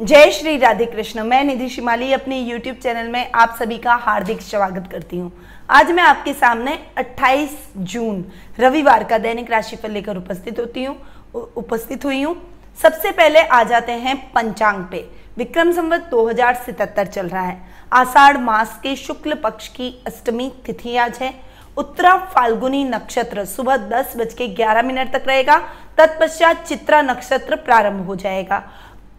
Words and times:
जय 0.00 0.30
श्री 0.30 0.56
राधे 0.58 0.86
कृष्ण 0.86 1.22
मैं 1.24 1.42
निधि 1.44 1.68
शिमाली, 1.68 2.12
अपने 2.12 2.40
YouTube 2.44 2.82
चैनल 2.82 3.08
में 3.10 3.30
आप 3.32 3.54
सभी 3.58 3.78
का 3.78 3.94
हार्दिक 3.96 4.42
स्वागत 4.42 4.90
करती 4.92 5.18
हूँ। 5.18 5.30
आज 5.70 5.90
मैं 5.90 6.02
आपके 6.02 6.32
सामने 6.34 6.76
28 6.98 7.50
जून, 7.76 8.24
रविवार 8.60 9.04
का 9.04 9.18
दैनिक 9.18 9.50
राशिफल 9.50 9.90
लेकर 9.90 10.16
उपस्थित 10.16 10.60
होती 10.60 10.84
हूँ 10.84 10.96
उपस्थित 11.56 12.04
हुई 12.04 12.22
हूँ। 12.22 12.36
सबसे 12.78 13.12
पहले 13.12 13.40
आ 13.40 13.62
जाते 13.62 13.92
हैं 13.94 14.16
पंचांग 14.32 14.84
पे। 14.84 15.04
विक्रम 15.38 15.72
संवत 15.72 16.08
दो 16.10 16.28
हज़ार 16.28 17.04
चल 17.04 17.28
रहा 17.28 17.42
है। 17.42 17.60
आषाढ़ 17.92 18.38
मास 18.38 18.78
के 18.82 18.96
शुक्ल 18.96 19.34
पक्ष 19.34 19.68
की 19.68 19.94
अष्टमी 20.06 20.52
तिथि 20.66 20.96
आज 20.98 21.18
है। 21.22 21.34
उत्तरा 21.76 22.16
फाल्गुनी 22.26 22.84
नक्षत्र 22.84 23.44
सुबह 23.46 23.76
दस 23.90 24.16
बज 24.16 24.34
के 24.34 24.48
ग्यारह 24.50 24.82
मिनट 24.82 25.12
तक 25.12 25.28
रहेगा। 25.28 25.58
तत्पश्चात 25.98 26.64
चित्रा 26.64 27.00
नक्षत्र 27.02 27.56
प्रारंभ 27.56 28.06
हो 28.06 28.16
जाएगा। 28.16 28.62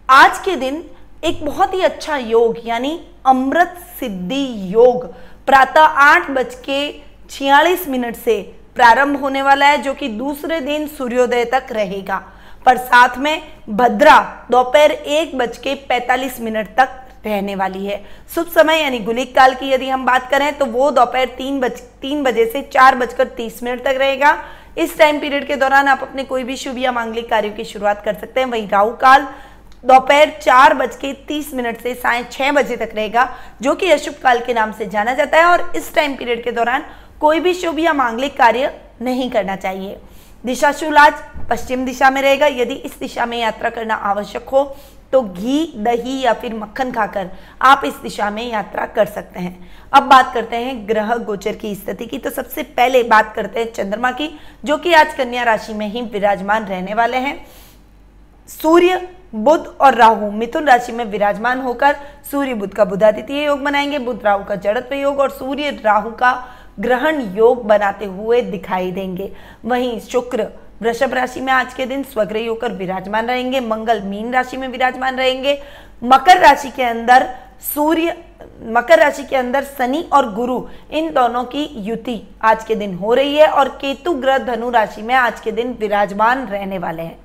आज 0.08 0.38
के 0.38 0.54
दिन 0.56 0.82
एक 1.24 1.44
बहुत 1.44 1.74
ही 1.74 1.80
अच्छा 1.82 2.16
योग, 2.16 2.56
यानी 2.66 3.00
अमृत 3.26 3.74
सिद्धि 4.00 4.72
योग, 4.74 5.04
प्रातः 5.46 5.80
आठ 5.80 6.30
बज 6.30 6.54
के 6.64 6.78
छियालीस 7.30 7.86
मिनट 7.88 8.16
से 8.16 8.40
प्रारंभ 8.74 9.20
होने 9.20 9.42
वाला 9.42 9.66
है, 9.66 9.78
जो 9.78 9.92
कि 9.94 10.08
दूसरे 10.08 10.60
दिन 10.60 10.86
सूर्योदय 10.88 11.44
तक 11.44 11.66
रहेगा। 11.72 12.16
पर 12.66 12.76
साथ 12.76 13.18
में 13.18 13.42
भद्रा 13.70 14.18
दोपहर 14.50 14.90
एक 14.90 15.36
बज 15.38 15.58
के 15.58 15.74
पैतालीस 15.88 16.40
मिनट 16.40 16.68
तक 16.76 16.94
रहने 17.26 17.54
वाली 17.54 17.84
है। 17.86 18.04
शुभ 18.34 18.46
समय, 18.48 18.80
यानी 18.80 18.98
गुलिक 19.00 19.34
काल 19.34 19.54
की 19.54 19.70
यदि 19.70 19.88
हम 19.88 20.06
बात 20.06 20.30
करें 20.30 20.52
तो 20.58 20.66
वो 20.66 20.90
दोपहर 20.90 21.26
तीन 21.38 21.60
बज, 21.60 21.80
तीन 22.02 22.22
बजे 22.22 22.46
से 22.46 22.62
चार 22.72 22.94
बजकर 22.94 23.26
तीस 23.36 23.62
मिनट 23.62 23.84
तक 23.84 23.98
रहेगा। 23.98 24.36
इस 24.78 24.96
टाइम 24.98 25.20
पीरियड 25.20 25.46
के 25.46 25.56
दौरान 25.56 25.88
आप 25.88 26.02
अपने 26.02 26.24
कोई 26.24 26.44
भी 26.44 26.56
शुभ 26.56 26.78
या 26.78 26.92
मांगलिक 26.92 27.28
कार्यों 27.30 27.52
की 27.52 27.64
शुरुआत 27.64 28.04
कर 28.04 28.14
सकते 28.14 28.40
हैं। 28.40 28.46
वही 28.46 28.66
राहु 28.66 28.90
काल 28.96 29.26
दोपहर 29.84 30.30
चार 30.42 30.74
बज 30.74 30.96
के 30.96 31.12
तीस 31.28 31.52
मिनट 31.54 31.80
से 31.80 31.94
साय 31.94 32.24
छह 32.32 32.52
बजे 32.52 32.76
तक 32.76 32.90
रहेगा, 32.94 33.28
जो 33.62 33.74
कि 33.74 33.90
अशुभ 33.90 34.14
काल 34.14 34.40
के 34.40 34.54
नाम 34.54 34.72
से 34.72 34.86
जाना 34.86 35.14
जाता 35.14 35.38
है 35.38 35.44
और 35.44 35.72
इस 35.76 35.94
टाइम 35.94 36.16
पीरियड 36.16 36.42
के 36.44 36.52
दौरान 36.52 36.84
कोई 37.20 37.40
भी 37.40 37.54
शुभ 37.54 37.78
या 37.78 37.92
मांगलिक 37.92 38.36
कार्य 38.36 38.72
नहीं 39.02 39.30
करना 39.30 39.56
चाहिए। 39.56 39.96
दिशाशूल 40.44 40.96
आज 40.96 41.22
पश्चिम 41.50 41.84
दिशा 41.84 42.10
में 42.10 42.20
रहेगा। 42.22 42.46
यदि 42.46 42.74
इस 42.74 42.98
दिशा 43.00 43.26
में 43.26 43.38
यात्रा 43.38 43.70
करना 43.70 43.94
आवश्यक 43.94 44.48
हो 44.48 44.64
तो 45.12 45.20
घी, 45.22 45.72
दही 45.76 46.20
या 46.20 46.32
फिर 46.32 46.54
मक्खन 46.54 46.90
खाकर 46.92 47.28
आप 47.62 47.82
इस 47.84 47.94
दिशा 47.94 48.28
में 48.30 48.50
यात्रा 48.50 48.84
कर 48.86 49.06
सकते 49.06 49.40
हैं। 49.40 49.70
अब 49.92 50.02
बात 50.02 50.32
करते 50.34 50.56
हैं 50.56 50.88
ग्रह 50.88 51.14
गोचर 51.16 51.56
की 51.56 51.74
स्थिति 51.74 52.06
की। 52.06 52.18
तो 52.18 52.30
सबसे 52.30 52.62
पहले 52.62 53.02
बात 53.04 53.34
करते 53.34 53.60
हैं 53.60 53.72
चंद्रमा 53.72 54.10
की, 54.10 54.28
जो 54.64 54.76
कि 54.76 54.92
आज 54.92 55.14
कन्या 55.14 55.42
राशि 55.42 55.74
में 55.74 55.86
ही 55.88 56.02
विराजमान 56.02 56.66
रहने 56.66 56.94
वाले 56.94 57.16
हैं। 57.18 57.46
सूर्य 58.48 59.08
बुध 59.32 59.66
और 59.80 59.94
राहु 59.94 60.30
मिथुन 60.30 60.66
राशि 60.66 60.92
में 60.92 61.04
विराजमान 61.04 61.60
होकर 61.60 61.96
सूर्य 62.30 62.54
बुध 62.54 62.74
का 62.74 62.84
बुधादित्य 62.84 63.44
योग 63.44 63.60
बनाएँगे 63.60 63.98
बुध 63.98 64.20
राहु 64.24 64.44
का 64.44 64.54
जड़त्व 64.56 64.94
योग 64.94 65.20
और 65.20 65.30
सूर्य 65.30 65.70
राहु 65.84 66.10
का 66.10 66.32
ग्रहण 66.80 67.20
योग 67.36 67.66
बनाते 67.66 68.04
हुए 68.04 68.40
दिखाई 68.42 68.90
देंगे। 68.92 69.32
वहीं 69.64 69.98
शुक्र 70.00 70.46
वृषभ 70.82 71.14
राशि 71.14 71.40
में 71.40 71.52
आज 71.52 71.74
के 71.74 71.86
दिन 71.86 72.02
स्वग्रही 72.02 72.46
होकर 72.46 72.72
विराजमान 72.72 73.26
रहेंगे, 73.26 73.60
मंगल 73.60 74.00
मीन 74.00 74.32
राशि 74.32 74.56
में 74.56 74.68
विराजमान 74.68 75.16
रहेंगे। 75.16 75.62
मकर 76.04 76.38
राशि 76.38 76.70
के 76.70 76.82
अंदर 76.82 77.28
सूर्य, 77.74 78.16
मकर 78.62 78.98
राशि 78.98 79.24
के 79.24 79.36
अंदर 79.36 79.64
शनि 79.64 80.04
और 80.12 80.32
गुरु, 80.34 80.62
इन 80.92 81.12
दोनों 81.12 81.44
की 81.44 81.68
युति 81.76 82.22
आज 82.42 82.64
के 82.64 82.74
दिन 82.74 82.94
हो 82.94 83.14
रही 83.14 83.36
है 83.36 83.48
और 83.48 83.68
केतु 83.68 84.14
ग्रह 84.14 84.38
धनु 84.38 84.70
राशि 84.70 85.02
में 85.02 85.14
आज 85.14 85.40
के 85.40 85.52
दिन 85.52 85.76
विराजमान 85.80 86.46
रहने 86.46 86.78
वाले 86.78 87.02
हैं। 87.02 87.18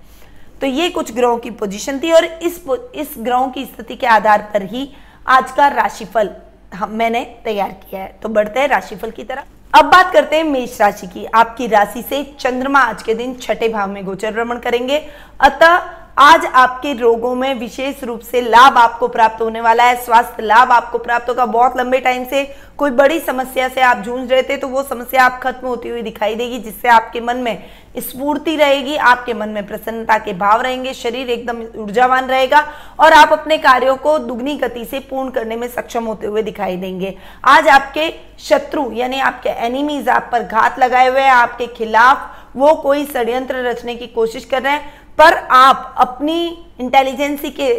तो 0.64 0.68
ये 0.68 0.90
कुछ 0.90 1.12
ग्रहों 1.14 1.38
की 1.38 1.50
पोजीशन 1.52 2.00
थी 2.00 2.12
और 2.12 2.26
इस 2.26 2.62
इस 2.96 3.14
ग्रहों 3.18 3.48
की 3.48 3.64
स्थिति 3.66 3.96
के 3.96 4.08
आधार 4.08 4.42
पर 4.54 4.64
ही 4.64 4.88
आज 5.28 5.52
का 5.52 5.68
राशिफल 5.68 6.30
हम, 6.76 6.92
मैंने 6.92 7.24
तैयार 7.46 7.72
किया 7.82 8.02
है। 8.02 8.08
तो 8.24 8.30
बढ़ते 8.30 8.60
हैं 8.60 8.68
राशिफल 8.68 9.12
की 9.12 9.24
तरफ़। 9.24 9.78
अब 9.78 9.86
बात 9.86 10.14
करते 10.14 10.36
हैं 10.36 10.44
मेष 10.44 10.80
राशि 10.82 11.08
की। 11.08 11.26
आपकी 11.26 11.68
राशि 11.68 12.02
से 12.02 12.24
चंद्रमा 12.40 12.80
आज 12.80 13.04
के 13.04 13.14
दिन 13.14 13.36
छठे 13.36 13.70
भाव 13.70 13.90
में 13.90 14.04
गोचर 14.06 14.32
भ्रमण 14.32 14.60
करेंगे। 14.60 14.98
अतः 15.40 15.78
आज 16.18 16.46
आपके 16.46 16.92
रोगों 16.94 17.34
में 17.36 17.54
विशेष 17.60 18.04
रूप 18.04 18.20
से 18.22 18.42
लाभ 18.42 18.78
आपको 18.78 19.08
प्राप्त 19.08 19.42
होने 19.42 19.62
वाला 19.62 19.84
है, 19.84 19.96
स्वास्थ्य 19.96 20.44
लाभ 20.44 20.72
आपको 20.72 20.98
प्राप्त 20.98 21.30
होगा। 21.30 21.46
बहुत 21.46 21.78
लंबे 21.78 22.00
टाइम 22.00 22.26
से 22.26 22.44
कोई 22.78 22.92
बड़ी 22.92 23.20
समस्या 23.20 23.70
से 23.70 23.82
आप 23.82 23.98
जूझ 23.98 24.30
रहे 24.32 24.42
थे 24.44 24.58
तो 24.58 24.68
वो 24.68 24.84
समस्या 24.84 25.24
आप 25.24 25.40
खत्म 25.44 25.68
होती 25.68 25.90
हुई 25.90 26.02
दिखाई 26.02 26.36
देगी, 26.36 26.60
जिससे 26.60 26.88
आपके 26.90 27.22
मन 27.22 27.38
में 27.38 27.64
स्फूर्ति 28.00 28.56
रहेगी, 28.56 28.96
आपके 28.96 29.34
मन 29.34 29.50
में 29.50 29.66
प्रसन्नता 29.68 30.18
के 30.18 30.34
भाव 30.36 30.62
रहेंगे, 30.62 30.94
शरीर 30.94 31.30
एकदम 31.30 31.64
ऊर्जावान 31.78 32.28
रहेगा 32.28 32.64
और 33.00 33.14
आप 33.14 33.32
अपने 33.32 33.58
कार्यों 33.58 33.96
को 33.98 34.18
दुगनी 34.20 34.56
गति 34.58 34.86
से 34.86 35.00
पूर्ण 35.02 35.30
करने 35.32 35.56
में 35.56 35.68
सक्षम 35.70 36.06
होते 36.06 36.28
हुए 36.28 36.42
दिखाई 36.44 36.78
देंगे। 36.78 37.16
आज 37.46 37.68
आपके 37.70 38.10
शत्रु, 38.42 38.92
यानी 38.92 39.20
आपके 39.22 39.50
एनिमीज 39.66 40.10
आप 40.10 40.30
पर 40.32 40.44
घात 40.44 40.80
लगाए 40.80 41.10
हुए 41.10 41.22
हैं, 41.22 41.32
आपके 41.32 41.68
खिलाफ 41.68 42.32
वो 42.56 42.74
कोई 42.76 43.06
षड्यंत्र 43.06 43.64
रचने 43.66 43.96
की 43.96 44.08
कोशिश 44.08 44.44
कर 44.46 44.62
रहे 44.62 44.74
हैं 44.74 45.02
पर 45.18 45.34
आप 45.52 45.96
अपनी 46.00 46.46
इंटेलिजेंसी 46.80 47.50
के 47.50 47.74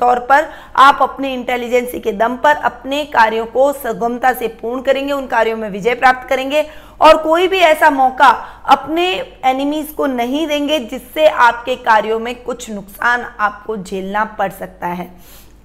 तौर 0.00 0.18
पर 0.28 0.48
आप 0.78 0.98
अपने 1.02 1.32
इंटेलिजेंसी 1.34 2.00
के 2.00 2.12
दम 2.12 2.36
पर 2.36 2.56
अपने 2.56 3.04
कार्यों 3.06 3.46
को 3.46 3.72
सुगमता 3.72 4.32
से 4.32 4.48
पूर्ण 4.60 4.82
करेंगे, 4.82 5.12
उन 5.12 5.26
कार्यों 5.26 5.56
में 5.56 5.68
विजय 5.70 5.94
प्राप्त 5.94 6.28
करेंगे 6.28 6.64
और 7.00 7.16
कोई 7.22 7.48
भी 7.48 7.58
ऐसा 7.58 7.90
मौका 7.90 8.28
अपने 8.68 9.10
एनिमीज 9.44 9.92
को 9.92 10.06
नहीं 10.06 10.46
देंगे 10.46 10.78
जिससे 10.80 11.26
आपके 11.26 11.76
कार्यों 11.76 12.18
में 12.18 12.34
कुछ 12.44 12.70
नुकसान 12.70 13.26
आपको 13.40 13.76
झेलना 13.76 14.24
पड़ 14.38 14.50
सकता 14.52 14.86
है। 14.86 15.10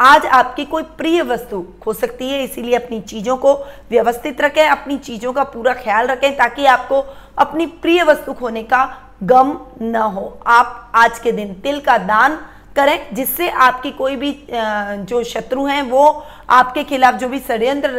आज 0.02 0.26
आपकी 0.26 0.66
कोई 0.66 0.84
प्रिय 0.98 1.22
वस्तु 1.24 1.62
खो 1.82 1.94
सकती 1.94 2.30
है, 2.30 2.44
इसीलिए 2.44 2.76
अपनी 2.76 3.00
चीज़ों 3.02 3.36
को 3.38 3.54
व्यवस्थित 3.90 4.42
रखें, 4.42 4.66
अपनी 4.66 4.98
चीज़ों 4.98 5.34
का 5.34 5.44
पूरा 5.46 5.74
ख्याल 5.74 6.08
रखें 6.08 6.36
ताकि 6.38 6.66
आपको 6.66 7.00
अपनी 7.38 7.66
प्रिय 7.66 8.04
वस्तु 8.04 8.34
खोने 8.34 8.64
का 8.64 8.84
गम 9.22 9.58
न 9.82 9.96
हो। 9.96 10.28
आप 10.48 10.92
आज 10.96 11.20
के 11.20 11.32
दिन 11.32 11.54
तिल 11.54 11.80
का 11.82 11.98
दान 12.00 12.38
करें, 12.76 13.14
जिससे 13.14 13.50
आपकी 13.50 13.92
कोई 13.92 14.16
भी 14.16 14.32
जो 14.52 15.24
शत्रु 15.24 15.66
हैं, 15.66 15.82
वो 15.82 16.24
आपके 16.50 16.84
खिलाफ 16.84 17.16
जो 17.16 17.28
भी 17.30 17.40
षड्यंत्र 17.40 17.90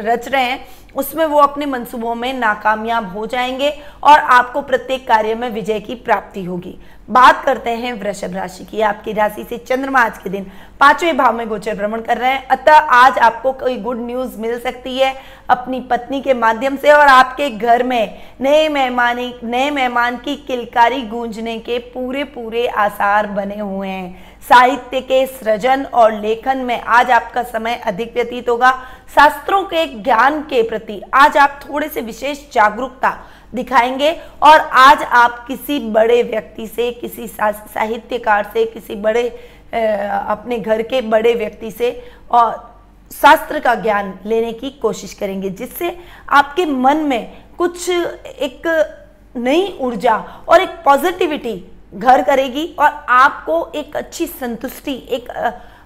रच 0.00 0.28
रहे 0.28 0.42
हैं 0.42 0.66
उसमें 0.96 1.24
वो 1.26 1.38
अपने 1.38 1.66
मंसूबों 1.66 2.14
में 2.14 2.32
नाकामयाब 2.34 3.12
हो 3.12 3.26
जाएँगे 3.26 3.70
और 4.02 4.18
आपको 4.18 4.62
प्रत्येक 4.62 5.06
कार्य 5.08 5.34
में 5.34 5.48
विजय 5.50 5.80
की 5.80 5.94
प्राप्ति 5.94 6.44
होगी। 6.44 6.78
बात 7.10 7.44
करते 7.44 7.70
हैं 7.70 7.92
वृषभ 7.92 8.34
राशि 8.34 8.64
की। 8.64 8.80
आपकी 8.80 9.12
राशि 9.12 9.44
से 9.44 9.58
चंद्रमा 9.58 10.00
आज 10.00 10.18
के 10.18 10.30
दिन 10.30 10.46
पाँचवें 10.80 11.16
भाव 11.16 11.36
में 11.36 11.48
गोचर 11.48 11.76
भ्रमण 11.76 12.00
कर 12.00 12.18
रहे 12.18 12.30
हैं। 12.30 12.46
अतः 12.48 12.72
आज 12.72 13.18
आपको 13.18 13.52
कोई 13.52 13.76
गुड 13.76 14.00
न्यूज़ 14.00 14.38
मिल 14.38 14.58
सकती 14.60 14.98
है 14.98 15.14
अपनी 15.48 15.80
पत्नी 15.80 16.20
के 16.20 16.34
माध्यम 16.34 16.76
से 16.76 16.92
और 16.92 17.06
आपके 17.06 17.50
घर 17.50 17.82
में 17.82 18.18
नए 18.40 18.68
मेहमानी, 18.68 19.34
नए 19.44 19.70
मेहमान 19.70 20.16
की 20.16 20.36
किलकारी 20.36 21.02
गूंजने 21.02 21.58
के 21.58 21.78
पूरे 21.78 22.24
पूरे 22.24 22.66
आसार 22.66 23.26
बने 23.26 23.58
हुए 23.58 23.88
हैं। 23.88 24.29
साहित्य 24.48 25.00
के 25.00 25.26
सृजन 25.26 25.84
और 25.84 26.12
लेखन 26.12 26.58
में 26.58 26.80
आज 26.80 27.10
आपका 27.10 27.42
समय 27.42 27.74
अधिक 27.86 28.14
व्यतीत 28.14 28.48
होगा। 28.48 28.70
शास्त्रों 29.14 29.62
के 29.64 29.84
ज्ञान 30.02 30.40
के 30.42 30.62
प्रति 30.62 31.00
आज 31.14 31.36
आप 31.36 31.60
थोड़े 31.62 31.88
से 31.88 32.00
विशेष 32.00 32.38
जागरूकता 32.52 33.10
दिखाएँगे 33.54 34.12
और 34.42 34.60
आज 34.60 35.02
आप 35.02 35.44
किसी 35.46 35.78
बड़े 35.90 36.22
व्यक्ति 36.22 36.66
से, 36.66 36.90
किसी 36.92 37.26
साहित्यकार 37.26 38.50
से, 38.52 38.64
किसी 38.64 38.94
बड़े 38.96 39.28
अपने 39.72 40.58
घर 40.58 40.82
के 40.82 41.00
बड़े 41.00 41.34
व्यक्ति 41.34 41.70
से 41.70 41.90
और 42.30 42.68
शास्त्र 43.10 43.60
का 43.60 43.74
ज्ञान 43.74 44.18
लेने 44.26 44.52
की 44.52 44.70
कोशिश 44.72 45.14
करेंगे, 45.14 45.50
जिससे 45.50 45.96
आपके 46.28 46.66
मन 46.66 46.96
में 46.96 47.44
कुछ 47.58 47.88
एक 47.88 48.66
नई 49.36 49.76
ऊर्जा 49.80 50.16
और 50.48 50.60
एक 50.60 50.68
पॉजिटिविटी 50.84 51.54
घर 51.92 52.22
करेगी 52.22 52.64
और 52.78 53.04
आपको 53.08 53.66
एक 53.74 53.96
अच्छी 53.96 54.26
संतुष्टि, 54.26 54.94
एक 55.10 55.30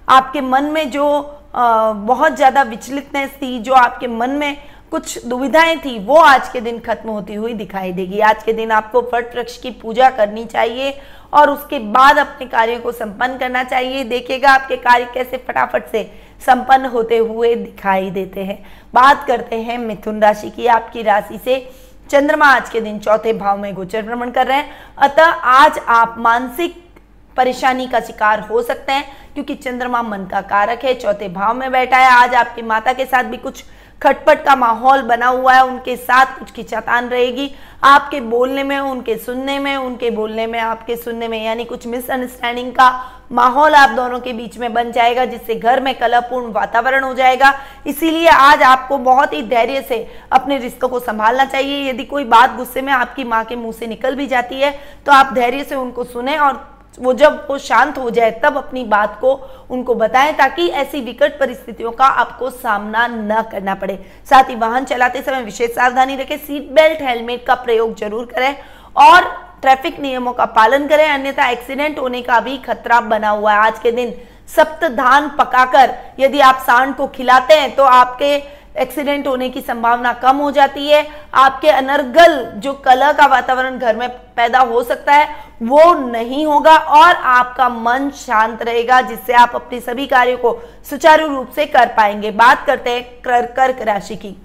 आपके 0.07 0.41
मन 0.41 0.63
में 0.65 0.89
जो 0.91 1.05
बहुत 1.53 2.35
ज़्यादा 2.35 2.61
विचलितनेस 2.63 3.29
थी, 3.31 3.59
जो 3.59 3.73
आपके 3.73 4.07
मन 4.07 4.29
में 4.31 4.57
कुछ 4.91 5.25
दुविधाएँ 5.25 5.77
थी, 5.77 5.97
वो 5.99 6.15
आज 6.15 6.49
के 6.49 6.61
दिन 6.61 6.79
खत्म 6.79 7.09
होती 7.09 7.33
हुई 7.33 7.53
दिखाई 7.53 7.91
देगी। 7.91 8.19
आज 8.21 8.43
के 8.43 8.53
दिन 8.53 8.71
आपको 8.71 9.01
फट 9.13 9.35
वृक्ष 9.35 9.57
की 9.57 9.71
पूजा 9.73 10.09
करनी 10.09 10.45
चाहिए 10.45 10.93
और 11.33 11.49
उसके 11.49 11.79
बाद 11.79 12.17
अपने 12.17 12.45
कार्यों 12.47 12.79
को 12.79 12.91
संपन्न 12.91 13.37
करना 13.37 13.63
चाहिए। 13.63 14.03
देखिएगा, 14.03 14.49
आपके 14.49 14.77
कार्य 14.77 15.09
कैसे 15.13 15.37
फटाफट 15.47 15.87
से 15.91 16.03
संपन्न 16.41 16.85
होते 16.85 17.17
हुए 17.17 17.53
दिखाई 17.55 18.09
देते 18.11 18.43
हैं। 18.43 18.63
बात 18.93 19.25
करते 19.27 19.55
हैं 19.55 19.77
मिथुन 19.77 20.21
राशि 20.21 20.49
की। 20.49 20.67
आपकी 20.67 21.01
राशि 21.03 21.39
से 21.45 21.57
चंद्रमा 22.09 22.45
आज 22.45 22.69
के 22.69 22.79
दिन 22.81 22.97
चौथे 22.99 23.31
भाव 23.33 23.57
में 23.57 23.73
गोचर 23.73 24.01
भ्रमण 24.01 24.31
कर 24.31 24.47
रहे 24.47 24.57
हैं। 24.57 24.73
अतः 24.97 25.25
आज 25.51 25.77
आप 25.79 26.15
मानसिक 26.17 26.75
परेशानी 27.37 27.87
का 27.87 27.99
शिकार 27.99 28.39
हो 28.39 28.61
सकते 28.61 28.91
हैं, 28.91 29.05
क्योंकि 29.33 29.55
चंद्रमा 29.55 30.01
मन 30.01 30.25
का 30.25 30.41
कारक 30.41 30.83
है, 30.83 30.93
चौथे 30.93 31.29
भाव 31.29 31.53
में 31.53 31.71
बैठा 31.71 31.97
है 31.97 32.09
आज 32.11 32.35
आपकी 32.35 32.61
माता 32.61 32.93
के 32.93 33.05
साथ 33.05 33.23
भी 33.23 33.37
कुछ 33.37 33.63
खटपट 34.05 34.43
का 34.45 34.55
माहौल 34.55 35.01
बना 35.01 35.27
हुआ 35.27 35.53
है, 35.53 35.63
उनके 35.65 35.95
साथ 35.97 36.39
कुछ 36.39 36.51
खिंचातान 36.51 37.09
रहेगी। 37.09 37.51
आपके 37.83 38.19
बोलने 38.21 38.63
में, 38.63 38.77
उनके 38.79 39.17
सुनने 39.17 39.57
में, 39.59 39.75
उनके 39.75 40.09
बोलने 40.11 40.45
में, 40.47 40.59
आपके 40.59 40.95
सुनने 40.95 41.27
में, 41.27 41.43
यानी 41.45 41.65
कुछ 41.65 41.87
मिसअंडरस्टैंडिंग 41.87 42.71
का 42.71 42.89
माहौल 43.31 43.75
आप 43.75 43.89
दोनों 43.89 44.19
के 44.19 44.33
बीच 44.33 44.57
में 44.57 44.73
बन 44.73 44.91
जाएगा, 44.91 45.25
जिससे 45.25 45.55
घर 45.55 45.81
में 45.81 45.93
कलापूर्ण 45.99 46.51
वातावरण 46.51 47.03
हो 47.03 47.13
जाएगा। 47.13 47.53
इसीलिए 47.87 48.27
आज 48.27 48.63
आपको 48.63 48.97
बहुत 48.97 49.33
ही 49.33 49.41
धैर्य 49.43 49.81
से 49.81 50.07
अपने 50.31 50.57
रिश्तों 50.57 50.89
को 50.89 50.99
संभालना 50.99 51.45
चाहिए। 51.45 51.89
यदि 51.89 52.03
कोई 52.03 52.23
बात 52.25 52.55
गुस्से 52.57 52.81
में 52.81 52.93
आपकी 52.93 53.23
माँ 53.23 53.43
के 53.45 53.55
मुँह 53.55 53.71
से 53.71 53.87
निकल 53.87 54.15
भी 54.15 54.27
जाती 54.27 54.61
है 54.61 54.71
तो 55.05 55.11
आप 55.11 55.33
धैर्य 55.33 55.63
से 55.63 55.75
उनको 55.75 56.03
सुने 56.03 56.37
और 56.37 56.74
वो 56.97 57.13
जब 57.13 57.45
वो 57.49 57.57
शांत 57.57 57.97
हो 57.97 58.09
जाए, 58.09 58.31
तब 58.43 58.57
अपनी 58.57 58.83
बात 58.85 59.17
को 59.21 59.33
उनको 59.69 59.95
बताएँ 59.95 60.33
ताकि 60.33 60.67
ऐसी 60.73 61.01
विकट 61.01 61.39
परिस्थितियों 61.39 61.91
का 61.91 62.05
आपको 62.05 62.49
सामना 62.51 63.07
न 63.07 63.41
करना 63.51 63.75
पड़े। 63.75 63.99
साथ 64.29 64.49
ही 64.49 64.55
वाहन 64.55 64.85
चलाते 64.85 65.21
समय 65.21 65.41
विशेष 65.43 65.71
सावधानी 65.71 66.15
रखें 66.15 66.37
सीट 66.37 66.71
बेल्ट 66.73 67.01
हेलमेट 67.01 67.45
का 67.47 67.55
प्रयोग 67.55 67.95
ज़रूर 67.99 68.25
करें 68.25 68.55
और 69.01 69.23
ट्रैफ़िक 69.61 69.99
नियमों 69.99 70.33
का 70.33 70.45
पालन 70.53 70.87
करें। 70.87 71.07
अन्यथा 71.07 71.49
एक्सीडेंट 71.49 71.99
होने 71.99 72.21
का 72.21 72.39
भी 72.39 72.57
खतरा 72.59 72.99
बना 73.03 73.29
हुआ 73.29 73.51
है। 73.51 73.59
आज 73.59 73.79
के 73.79 73.91
दिन 73.91 74.13
सप्त 74.49 74.83
धान 74.93 75.29
पकाकर 75.37 75.93
यदि 76.19 76.39
आप 76.41 76.63
सांड 76.65 76.95
को 76.95 77.07
खिलाते 77.09 77.53
हैं 77.53 77.75
तो 77.75 77.83
आपके 77.83 78.37
एक्सीडेंट 78.75 79.27
होने 79.27 79.49
की 79.49 79.61
संभावना 79.61 80.13
कम 80.13 80.37
हो 80.37 80.51
जाती 80.51 80.87
है। 80.87 81.05
आपके 81.33 81.69
अनर्गल 81.69 82.45
जो 82.55 82.73
कला 82.85 83.11
का 83.13 83.25
वातावरण 83.25 83.77
घर 83.79 83.95
में 83.95 84.07
पैदा 84.35 84.59
हो 84.59 84.83
सकता 84.83 85.13
है 85.13 85.27
वो 85.61 85.93
नहीं 85.99 86.45
होगा 86.45 86.75
और 86.77 87.15
आपका 87.15 87.69
मन 87.69 88.09
शांत 88.15 88.63
रहेगा 88.63 89.01
जिससे 89.01 89.33
आप 89.33 89.51
अपने 89.55 89.79
सभी 89.79 90.07
कार्यों 90.07 90.37
को 90.37 90.59
सुचारू 90.89 91.27
रूप 91.27 91.51
से 91.51 91.65
कर 91.65 91.87
पाएँगे। 91.87 92.31
बात 92.31 92.65
करते 92.65 92.89
हैं 92.89 93.03
कर्क 93.57 93.81
राशि 93.81 94.15
की। 94.15 94.35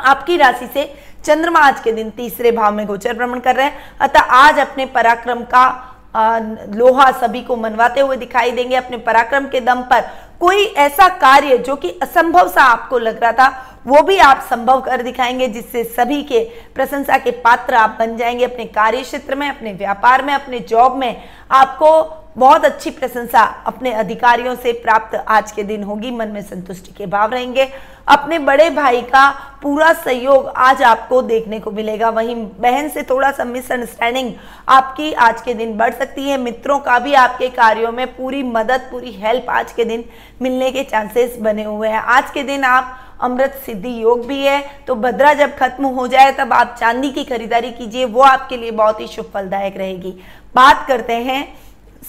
आपकी 0.00 0.36
राशि 0.36 0.66
से 0.66 0.92
चंद्रमा 1.24 1.60
आज 1.60 1.80
के 1.80 1.92
दिन 1.92 2.10
तीसरे 2.10 2.50
भाव 2.52 2.74
में 2.74 2.86
गोचर 2.86 3.14
भ्रमण 3.14 3.40
कर 3.40 3.56
रहे 3.56 3.66
हैं। 3.66 3.96
अतः 4.00 4.20
आज 4.20 4.58
अपने 4.58 4.86
पराक्रम 4.86 5.42
का 5.44 5.84
आ, 6.16 6.38
लोहा 6.68 7.10
सभी 7.12 7.40
को 7.42 7.56
मनवाते 7.56 8.00
हुए 8.00 8.16
दिखाई 8.16 8.50
देंगे। 8.50 8.76
अपने 8.76 8.96
पराक्रम 8.98 9.46
के 9.46 9.60
दम 9.60 9.82
पर 9.82 10.04
कोई 10.40 10.64
ऐसा 10.64 11.08
कार्य 11.08 11.58
जो 11.58 11.76
कि 11.76 11.90
असंभव 12.02 12.48
सा 12.48 12.62
आपको 12.62 12.98
लग 12.98 13.22
रहा 13.22 13.32
था, 13.32 13.64
वो 13.86 14.02
भी 14.02 14.18
आप 14.18 14.46
संभव 14.50 14.80
कर 14.80 15.02
दिखाएँगे, 15.02 15.48
जिससे 15.48 15.84
सभी 15.84 16.22
के 16.22 16.44
प्रशंसा 16.74 17.18
के 17.18 17.30
पात्र 17.30 17.74
आप 17.74 17.96
बन 17.98 18.16
जाएँगे, 18.16 18.44
अपने 18.44 18.64
कार्य 18.64 19.02
क्षेत्र 19.02 19.34
में, 19.34 19.48
अपने 19.48 19.72
व्यापार 19.72 20.24
में, 20.24 20.34
अपने 20.34 20.60
जॉब 20.60 20.96
में। 20.96 21.24
आपको 21.50 22.17
बहुत 22.38 22.64
अच्छी 22.64 22.90
प्रशंसा 22.90 23.42
अपने 23.66 23.92
अधिकारियों 23.92 24.54
से 24.56 24.72
प्राप्त 24.74 25.14
आज 25.28 25.50
के 25.52 25.62
दिन 25.62 25.82
होगी। 25.82 26.10
मन 26.10 26.28
में 26.28 26.42
संतुष्टि 26.42 26.92
के 26.92 27.06
भाव 27.06 27.32
रहेंगे। 27.32 27.68
अपने 28.08 28.38
बड़े 28.38 28.68
भाई 28.70 29.00
का 29.04 29.28
पूरा 29.62 29.92
सहयोग 29.94 30.46
आज 30.48 30.82
आपको 30.82 31.20
देखने 31.22 31.58
को 31.60 31.70
मिलेगा। 31.70 32.08
वहीं 32.10 32.36
बहन 32.60 32.88
से 32.88 33.02
थोड़ा 33.02 33.30
सा 33.30 33.44
मिसअंडरस्टैंडिंग 33.44 34.32
आपकी 34.68 35.12
आज 35.14 35.42
के 35.42 35.54
दिन 35.54 35.76
बढ़ 35.78 35.94
सकती 35.94 36.28
है। 36.28 36.38
मित्रों 36.38 36.78
का 36.78 36.98
भी 36.98 37.14
आपके 37.16 37.48
कार्यों 37.50 37.92
में 37.92 38.06
पूरी 38.16 38.42
मदद, 38.44 38.88
पूरी 38.90 39.12
हेल्प 39.14 39.50
आज 39.50 39.72
के 39.72 39.84
दिन 39.84 40.04
मिलने 40.42 40.70
के 40.70 40.84
चांसेस 40.84 41.36
बने 41.40 41.64
हुए 41.64 41.88
हैं। 41.88 41.98
आज 41.98 42.30
के 42.30 42.42
दिन 42.44 42.64
आप 42.64 42.98
अमृत 43.20 43.62
सिद्धि 43.66 44.02
योग 44.02 44.26
भी 44.26 44.42
है 44.42 44.60
तो 44.86 44.94
भद्रा 44.96 45.32
जब 45.34 45.56
खत्म 45.56 45.86
हो 45.86 46.06
जाए, 46.08 46.32
तब 46.32 46.52
आप 46.52 46.76
चांदी 46.80 47.10
की 47.10 47.24
खरीदारी 47.24 47.70
कीजिए। 47.72 48.04
वो 48.04 48.20
आपके 48.22 48.56
लिए 48.56 48.70
बहुत 48.72 49.00
ही 49.00 49.06
शुभ 49.06 49.30
फलदायक 49.34 49.76
रहेगी। 49.76 50.20
बात 50.54 50.86
करते 50.88 51.12
हैं 51.14 51.46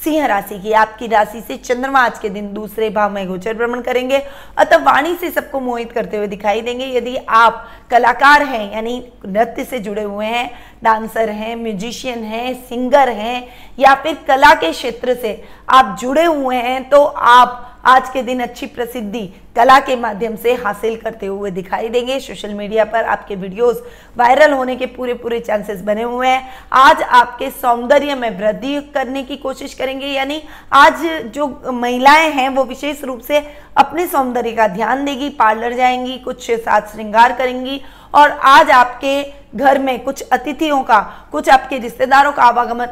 सिंह 0.04 0.25
राशि 0.25 0.60
की। 0.60 0.72
आपकी 0.72 1.07
राशि 1.07 1.42
से 1.42 1.57
चंद्रमा 1.57 2.00
आज 2.00 2.19
के 2.19 2.30
दिन 2.30 2.51
दूसरे 2.54 2.90
भाव 2.90 3.12
में 3.12 3.28
गोचर 3.28 3.54
भ्रमण 3.54 3.81
करेंगे। 3.81 4.22
अतः 4.57 4.84
वाणी 4.84 5.16
से 5.16 5.30
सबको 5.31 5.60
मोहित 5.60 5.92
करते 5.92 6.18
हुए 6.18 6.28
दिखाई 6.28 6.62
देंगे। 6.62 6.86
यदि 6.88 7.16
आप 7.30 7.66
कलाकार 7.92 8.44
हैं, 8.44 8.72
यानी 8.74 9.12
नृत्य 9.25 9.63
से 9.63 9.80
जुड़े 9.80 10.04
हुए 10.04 10.25
हैं, 10.25 10.50
डांसर 10.84 11.30
हैं, 11.30 11.56
म्यूजिशियन 11.56 12.24
हैं, 12.24 12.54
सिंगर 12.66 13.10
हैं, 13.10 13.48
या 13.80 13.94
फिर 13.96 14.18
कला 14.28 14.54
के 14.54 14.72
क्षेत्र 14.72 15.16
से 15.16 15.42
आप 15.69 15.98
जुड़े 16.02 16.25
हुए 16.25 16.56
हैं 16.57 16.90
तो 16.90 17.04
आप 17.06 17.66
आज 17.86 18.10
के 18.10 18.22
दिन 18.22 18.40
अच्छी 18.40 18.66
प्रसिद्धि 18.68 19.30
कला 19.59 19.79
के 19.79 19.95
माध्यम 19.95 20.35
से 20.35 20.53
हासिल 20.56 20.95
करते 20.95 21.25
हुए 21.25 21.50
दिखाई 21.51 21.88
देंगे। 21.89 22.19
सोशल 22.19 22.53
मीडिया 22.53 22.83
पर 22.85 23.03
आपके 23.06 23.35
वीडियोस 23.35 23.81
वायरल 24.17 24.51
होने 24.53 24.75
के 24.75 24.85
पूरे 24.85 25.13
पूरे 25.13 25.39
चांसेस 25.39 25.81
बने 25.81 26.03
हुए 26.03 26.27
हैं। 26.27 26.44
आज 26.73 27.01
आपके 27.03 27.50
सौंदर्य 27.51 28.15
में 28.15 28.29
वृद्धि 28.39 28.79
करने 28.94 29.23
की 29.23 29.38
कोशिश 29.38 29.73
करेंगे, 29.73 30.07
यानी 30.07 30.41
आज 30.73 31.03
जो 31.35 31.71
महिलाएँ 31.73 32.29
हैं, 32.29 32.50
वो 32.50 32.63
विशेष 32.63 33.03
रूप 33.03 33.19
से 33.21 33.45
अपने 33.77 34.06
सौंदर्य 34.07 34.51
का 34.51 34.67
ध्यान 34.69 35.03
देगी, 35.06 35.29
पार्लर 35.29 35.73
जाएँगी, 35.73 36.17
कुछ 36.17 36.50
साथ 36.51 36.91
श्रृंगार 36.91 37.33
करेंगी 37.33 37.81
और 38.15 38.31
आज 38.31 38.69
आपके 38.71 39.21
घर 39.56 39.77
में 39.79 40.03
कुछ 40.03 40.21
अतिथियों 40.23 40.81
का, 40.83 41.00
कुछ 41.31 41.47
आपके 41.50 41.77
रिश्तेदारों 41.77 42.31
का 42.31 42.44
आवागमन 42.44 42.88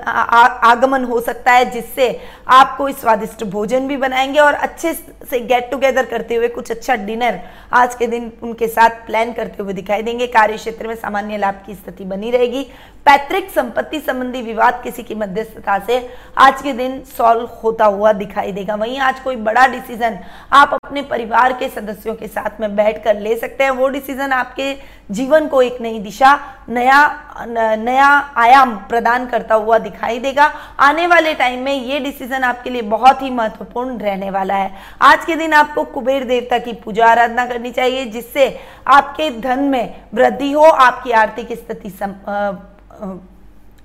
आगमन 0.65 1.03
हो 1.03 1.19
सकता 1.21 1.51
है, 1.51 1.69
जिससे 1.71 2.19
आप 2.47 2.75
कोई 2.77 2.93
स्वादिष्ट 2.93 3.43
भोजन 3.45 3.87
भी 3.87 3.97
बनाएँगे 3.97 4.39
और 4.39 4.53
अच्छे 4.53 4.93
से 4.93 5.39
गेट 5.41 5.69
टुगेदर 5.71 6.05
करते 6.05 6.35
हुए 6.35 6.47
कुछ 6.57 6.71
अच्छा 6.71 6.95
डिनर 6.97 7.39
आज 7.73 7.95
के 7.95 8.07
दिन 8.07 8.31
उनके 8.43 8.67
साथ 8.67 9.05
प्लान 9.05 9.33
करते 9.33 9.63
हुए 9.63 9.73
दिखाई 9.73 10.01
देंगे। 10.01 10.27
कार्य 10.27 10.57
क्षेत्र 10.57 10.87
में 10.87 10.95
सामान्य 10.95 11.37
लाभ 11.37 11.61
की 11.65 11.75
स्थिति 11.75 12.03
बनी 12.05 12.31
रहेगी। 12.31 12.65
पैतृक 13.07 13.49
संपत्ति 13.49 13.99
संबंधी 13.99 14.41
विवाद 14.41 14.79
किसी 14.83 15.03
की 15.03 15.15
मध्यस्थता 15.15 15.77
से 15.79 15.97
आज 16.37 16.61
के 16.61 16.73
दिन 16.73 16.99
सॉल्व 17.07 17.49
होता 17.63 17.85
हुआ 17.85 18.11
दिखाई 18.13 18.51
देगा। 18.51 18.75
वहीं 18.75 18.99
आज 18.99 19.19
कोई 19.19 19.35
बड़ा 19.37 19.65
डिसीज़न 19.67 20.17
आप 20.53 20.73
अपने 20.73 21.01
परिवार 21.03 21.53
के 21.53 21.69
सदस्यों 21.69 22.15
के 22.15 22.27
साथ 22.27 22.59
में 22.61 22.75
बैठ 22.75 23.03
कर 23.03 23.19
ले 23.19 23.35
सकते 23.37 23.63
हैं। 23.63 23.71
वो 23.71 23.87
डिसीज़न 23.87 24.31
आपके 24.33 24.73
जीवन 25.11 25.47
को 25.47 25.61
एक 25.61 25.81
नई 25.81 25.99
दिशा 25.99 26.37
नया 26.69 26.99
न, 27.39 27.79
नया 27.79 28.07
आयाम 28.37 28.75
प्रदान 28.89 29.25
करता 29.27 29.55
हुआ 29.55 29.77
दिखाई 29.79 30.19
देगा। 30.19 30.51
आने 30.79 31.07
वाले 31.07 31.33
टाइम 31.33 31.63
में 31.63 31.73
ये 31.73 31.99
डिसीज़न 31.99 32.43
आपके 32.43 32.69
लिए 32.69 32.81
बहुत 32.83 33.21
ही 33.21 33.29
महत्वपूर्ण 33.31 33.97
रहने 33.99 34.29
वाला 34.29 34.55
है। 34.55 34.71
आज 35.01 35.25
के 35.25 35.35
दिन 35.35 35.53
आपको 35.55 35.83
कुबेर 35.85 36.23
देवता 36.25 36.57
की 36.59 36.73
पूजा 36.75 37.07
आराधना 37.07 37.45
करनी 37.45 37.71
चाहिए 37.71 38.05
जिससे 38.07 38.55
आपके 38.87 39.29
धन 39.39 39.59
में 39.61 39.95
वृद्धि 40.13 40.51
हो 40.51 40.63
आपकी 40.63 41.11
आर्थिक 41.13 41.53
स्थिति 41.53 41.89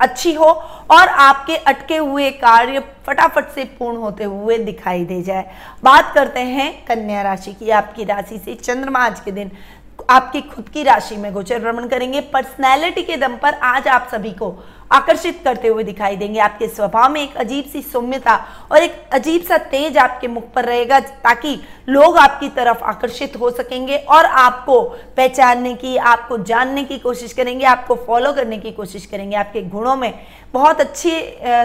अच्छी 0.00 0.32
हो 0.34 0.44
और 0.90 1.08
आपके 1.08 1.56
अटके 1.56 1.96
हुए 1.96 2.30
कार्य 2.30 2.82
फटाफट 3.06 3.48
से 3.48 3.64
पूर्ण 3.78 3.96
होते 3.96 4.24
हुए 4.24 4.58
दिखाई 4.58 5.04
दे 5.04 5.22
जाए। 5.22 5.50
बात 5.84 6.12
करते 6.14 6.40
हैं 6.40 6.72
कन्या 6.84 7.22
राशि 7.22 7.52
की। 7.52 7.70
आपकी 7.70 8.04
राशि 8.04 8.38
से 8.38 8.54
चंद्रमा 8.54 8.98
आज 8.98 9.20
के 9.20 9.30
दिन 9.30 9.50
आपकी 10.10 10.40
खुद 10.42 10.68
की 10.68 10.82
राशि 10.82 11.16
में 11.16 11.32
गोचर 11.32 11.58
भ्रमण 11.58 11.86
करेंगे। 11.88 12.20
पर्सनैलिटी 12.32 13.02
के 13.02 13.16
दम 13.16 13.36
पर 13.36 13.54
आज 13.54 13.88
आप 13.88 14.08
सभी 14.12 14.30
को 14.32 14.54
आकर्षित 14.92 15.40
करते 15.44 15.68
हुए 15.68 15.84
दिखाई 15.84 16.16
देंगे। 16.16 16.40
आपके 16.40 16.66
स्वभाव 16.68 17.12
में 17.12 17.20
एक 17.22 17.36
अजीब 17.36 17.64
सी 17.64 17.82
सौम्यता 17.82 18.34
और 18.72 18.82
एक 18.82 18.96
अजीब 19.12 19.42
सा 19.42 19.58
तेज 19.58 19.96
आपके 19.98 20.28
मुख 20.28 20.50
पर 20.54 20.64
रहेगा, 20.64 21.00
ताकि 21.00 21.58
लोग 21.88 22.16
आपकी 22.18 22.48
तरफ़ 22.48 22.82
आकर्षित 22.84 23.36
हो 23.36 23.50
सकेंगे 23.50 23.96
और 23.98 24.24
आपको 24.24 24.80
पहचानने 25.16 25.74
की, 25.74 25.96
आपको 25.96 26.38
जानने 26.38 26.84
की 26.84 26.98
कोशिश 26.98 27.32
करेंगे, 27.32 27.64
आपको 27.66 27.94
फॉलो 28.06 28.32
करने 28.32 28.58
की 28.58 28.72
कोशिश 28.72 29.06
करेंगे। 29.06 29.36
आपके 29.36 29.62
गुणों 29.62 29.96
में 29.96 30.12
बहुत 30.52 30.80
अच्छी 30.80 31.20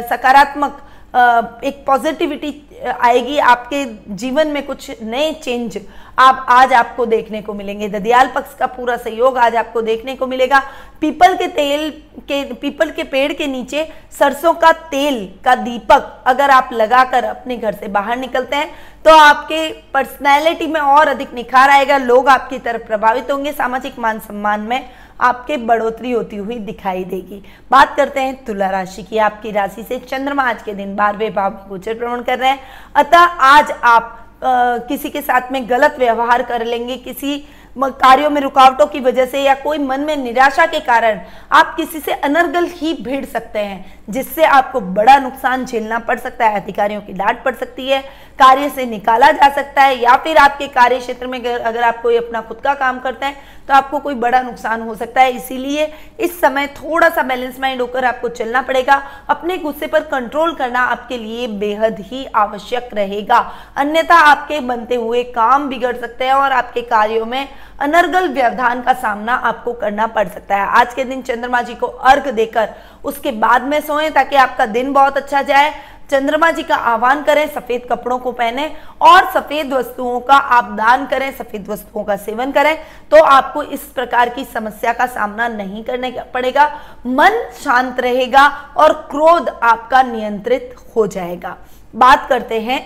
सकारात्मक 0.10 0.82
एक 1.18 1.84
पॉजिटिविटी 1.88 2.54
आएगी, 2.92 3.38
आपके 3.40 3.84
जीवन 4.16 4.48
में 4.48 4.66
कुछ 4.66 4.92
नए 5.04 5.32
चेंज 5.36 5.80
आप 6.20 6.46
आज 6.50 6.74
आपको 6.74 7.06
देखने 7.06 7.42
को 7.42 7.54
मिलेंगे। 7.54 7.88
ददियाल 7.90 8.28
पक्ष 8.36 8.54
का 8.56 8.66
पूरा 8.68 8.96
सहयोग 8.98 9.38
आज 9.38 9.56
आपको 9.56 9.82
देखने 9.82 10.16
को 10.16 10.28
मिलेगा। 10.28 10.60
पीपल 11.02 11.36
के 11.38 11.48
तेल 11.48 11.90
के 12.22 12.44
पीपल 12.54 12.92
के 12.92 13.04
पेड़ 13.06 13.32
के 13.34 13.48
नीचे 13.48 13.88
सरसों 14.20 14.54
का 14.54 14.72
तेल 14.92 15.18
का 15.46 15.56
दीपक 15.56 16.24
अगर 16.28 16.50
आप 16.50 16.70
लगाकर 16.74 17.26
अपने 17.26 17.58
घर 17.58 17.74
से 17.74 17.88
बाहर 17.90 18.18
निकलते 18.18 18.56
हैं 18.56 18.70
तो 19.06 19.16
आपके 19.16 19.68
पर्सनैलिटी 19.94 20.68
में 20.68 20.80
और 20.82 21.08
अधिक 21.08 21.34
निखार 21.34 21.70
आएगा, 21.70 21.98
लोग 21.98 22.30
आपकी 22.30 22.58
तरफ़ 22.60 22.88
प्रभावित 22.88 23.32
होंगे 23.32 23.52
सामाजिक 23.54 24.00
मान 24.00 24.20
सम्मान 24.20 24.62
में। 24.62 24.90
आपके 25.22 25.58
बढ़ोतरी 25.58 26.12
होती 26.12 26.36
हुई 26.36 26.58
दिखाई 26.60 27.04
देगी। 27.04 27.42
बात 27.72 27.96
करते 27.96 28.20
हैं 28.20 28.44
तुला 28.46 28.70
राशि 28.70 29.04
की। 29.04 29.18
आपकी 29.18 29.52
राशि 29.52 29.84
से 29.84 30.00
चंद्रमा 30.00 30.44
आज 30.44 30.64
के 30.64 30.74
दिन 30.74 30.96
बारहवें 30.96 31.34
भाव 31.36 31.54
में 31.54 31.68
गोचर 31.70 31.94
भ्रमण 31.94 32.22
कर 32.22 32.40
रहे 32.40 32.50
हैं। 32.50 32.60
अतः 32.96 33.18
आज 33.18 33.72
आप 33.72 34.24
आ, 34.38 34.78
किसी 34.78 35.10
के 35.10 35.22
साथ 35.22 35.52
में 35.52 35.70
गलत 35.70 35.96
व्यवहार 36.00 36.42
कर 36.44 36.66
लेंगे। 36.66 36.96
किसी 36.98 37.38
कार्यों 37.78 38.30
में 38.30 38.40
रुकावटों 38.42 38.86
की 38.88 39.00
वजह 39.00 39.26
से 39.26 39.42
या 39.44 39.54
कोई 39.56 39.78
मन 39.78 40.00
में 40.00 40.16
निराशा 40.16 40.66
के 40.66 40.80
कारण 40.80 41.20
आप 41.52 41.74
किसी 41.76 42.00
से 42.00 42.14
अनर्गल 42.14 42.66
ही 42.66 42.94
भिड़ 42.94 43.26
सकते 43.26 43.60
हैं। 43.60 43.97
जिससे 44.08 44.44
आपको 44.46 44.80
बड़ा 44.82 45.18
नुकसान 45.20 45.66
झेलना 45.66 46.00
पड़ 46.00 46.18
सकता 46.20 46.46
है, 46.46 46.62
अधिकारियों 46.62 47.02
की 47.02 47.14
डांट 47.14 47.44
पड़ 47.44 47.56
सकती 47.56 47.88
है, 47.90 48.02
कार्य 48.40 48.70
से 48.70 48.86
निकाला 48.86 49.32
जा 49.32 49.50
सकता 49.50 49.84
है, 49.84 49.98
या 49.98 50.16
फिर 50.18 50.38
आपके 50.38 50.68
कार्य 50.70 51.00
क्षेत्र 51.00 51.28
में 51.28 51.40
अगर 51.44 51.82
आप 51.84 52.02
कोई 52.02 52.18
अपना 52.18 52.42
खुद 52.42 52.58
का 52.58 52.74
काम 52.76 53.00
करते 53.00 53.26
हैं 53.26 53.56
तो 53.68 53.74
आपको 53.74 54.00
कोई 54.00 54.14
बड़ा 54.16 54.42
नुकसान 54.42 54.82
हो 54.82 54.94
सकता 54.96 55.22
है। 55.22 55.32
इसीलिए 55.32 55.92
इस 56.20 56.40
समय 56.42 56.68
थोड़ा 56.74 57.08
सा 57.10 57.24
बैलेंस 57.24 57.60
माइंड 57.60 57.82
होकर 57.82 58.06
आपको 58.06 58.30
चलना 58.30 58.62
पड़ेगा। 58.62 59.02
अपने 59.30 59.58
गुस्से 59.58 59.88
पर 59.88 60.04
कंट्रोल 60.04 60.54
करना 60.56 60.82
आपके 60.82 61.18
लिए 61.18 61.48
बेहद 61.60 62.00
ही 62.02 62.26
आवश्यक 62.36 62.90
रहेगा। 62.94 63.38
अन्यथा 63.78 64.16
आपके 64.22 64.60
बनते 64.62 64.96
हुए 64.96 65.24
काम 65.34 65.68
बिगड़ 65.70 65.96
सकते 65.96 66.26
हैं 66.26 66.34
और 66.34 66.52
आपके 66.52 66.82
कार्यों 66.84 67.26
में 67.26 67.48
अनर्गल 67.80 68.28
व्यवधान 68.30 68.82
का 68.82 68.94
सामना 68.94 69.34
आपको 69.34 69.74
करना 69.74 70.08
पड़ 70.08 70.28
सकता 70.28 70.56
है। 70.56 70.68
आज 70.70 70.94
के 70.94 71.04
दिन 71.04 71.22
चंद्रमा 71.22 71.62
जी 71.62 71.76
को 71.76 71.88
अर्घ 71.88 72.28
देकर 72.30 72.70
उसके 73.08 73.32
बाद 73.34 73.64
में 73.64 73.80
सोएँ 73.82 74.10
ताकि 74.12 74.36
आपका 74.38 74.66
दिन 74.68 74.94
बहुत 74.94 75.18
अच्छा 75.18 75.42
जाए। 75.44 75.74
चंद्रमा 76.12 76.50
जी 76.52 76.64
का 76.64 76.76
आह्वान 76.76 77.24
करें, 77.24 77.48
सफ़ेद 77.48 77.88
कपड़ों 77.90 78.18
को 78.20 78.32
पहने 78.32 78.68
और 79.02 79.26
सफ़ेद 79.32 79.74
वस्तुओं 79.74 80.20
का 80.20 80.36
आप 80.36 80.72
दान 80.74 81.06
करें, 81.06 81.32
सफ़ेद 81.32 81.68
वस्तुओं 81.70 82.04
का 82.04 82.16
सेवन 82.18 82.52
करें 82.52 82.78
तो 83.12 83.24
आपको 83.26 83.64
इस 83.64 83.82
प्रकार 83.96 84.30
की 84.30 84.46
समस्या 84.46 84.94
का 84.94 85.06
सामना 85.08 85.48
नहीं 85.48 85.84
करने 85.84 86.12
पड़ेगा। 86.34 86.68
मन 87.08 87.42
शांत 87.56 88.00
रहेगा 88.00 88.48
और 88.78 88.94
क्रोध 89.12 89.50
आपका 89.50 90.02
नियंत्रित 90.04 90.76
हो 90.96 91.08
जाएगा। 91.08 91.56
बात 91.94 92.28
करते 92.30 92.60
हैं 92.62 92.80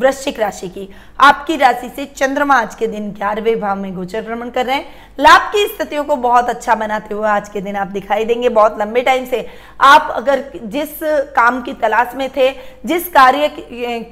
वृश्चिक 0.00 0.38
राशि 0.40 0.68
की। 0.68 0.88
आपकी 1.20 1.56
राशि 1.56 1.88
से 1.96 2.04
चंद्रमा 2.06 2.54
आज 2.54 2.74
के 2.74 2.86
दिन 2.86 3.10
ग्यारहवें 3.12 3.60
भाव 3.60 3.76
में 3.76 3.94
गोचर 3.94 4.22
भ्रमण 4.22 4.50
कर 4.50 4.66
रहे 4.66 4.76
हैं। 4.76 5.08
लाभ 5.20 5.50
की 5.52 5.66
स्थितियों 5.66 6.04
को 6.04 6.16
बहुत 6.18 6.48
अच्छा 6.48 6.74
बनाते 6.74 7.14
हुए 7.14 7.28
आज 7.28 7.48
के 7.48 7.60
दिन 7.60 7.76
आप 7.76 7.88
दिखाई 7.88 8.24
देंगे 8.24 8.48
बहुत 8.50 8.78
लंबे 8.80 9.00
टाइम 9.02 9.24
से। 9.26 9.46
आप 9.80 10.12
अगर 10.16 10.44
जिस 10.56 10.98
काम 11.36 11.60
की 11.62 11.72
तलाश 11.74 12.14
में 12.16 12.28
थे, 12.30 12.50
जिस 12.86 13.08
कार्य 13.08 13.48